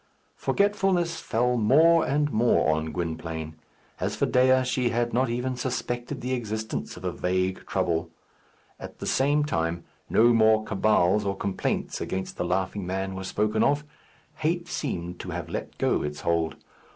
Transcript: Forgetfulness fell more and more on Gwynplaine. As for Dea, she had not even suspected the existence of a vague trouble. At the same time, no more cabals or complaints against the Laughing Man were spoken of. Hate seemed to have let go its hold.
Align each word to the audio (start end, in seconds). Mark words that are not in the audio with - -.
Forgetfulness 0.35 1.19
fell 1.19 1.57
more 1.57 2.03
and 2.07 2.31
more 2.33 2.75
on 2.75 2.91
Gwynplaine. 2.91 3.55
As 3.99 4.15
for 4.15 4.25
Dea, 4.25 4.63
she 4.65 4.89
had 4.89 5.13
not 5.13 5.29
even 5.29 5.55
suspected 5.55 6.21
the 6.21 6.33
existence 6.33 6.97
of 6.97 7.05
a 7.05 7.11
vague 7.11 7.63
trouble. 7.67 8.09
At 8.79 8.97
the 8.97 9.05
same 9.05 9.43
time, 9.45 9.83
no 10.09 10.33
more 10.33 10.65
cabals 10.65 11.23
or 11.23 11.37
complaints 11.37 12.01
against 12.01 12.37
the 12.37 12.45
Laughing 12.45 12.87
Man 12.87 13.13
were 13.13 13.23
spoken 13.23 13.61
of. 13.63 13.83
Hate 14.37 14.67
seemed 14.67 15.19
to 15.19 15.29
have 15.29 15.49
let 15.49 15.77
go 15.77 16.01
its 16.01 16.21
hold. 16.21 16.55